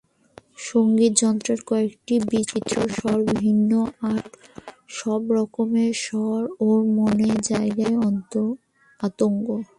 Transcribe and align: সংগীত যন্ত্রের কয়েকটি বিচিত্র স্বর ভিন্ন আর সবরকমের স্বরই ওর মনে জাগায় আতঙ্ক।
সংগীত 0.59 1.13
যন্ত্রের 1.21 1.59
কয়েকটি 1.67 2.15
বিচিত্র 2.29 2.75
স্বর 2.97 3.19
ভিন্ন 3.35 3.71
আর 4.09 4.21
সবরকমের 4.97 5.91
স্বরই 6.05 6.47
ওর 6.65 6.79
মনে 6.97 7.29
জাগায় 7.47 7.97
আতঙ্ক। 8.99 9.47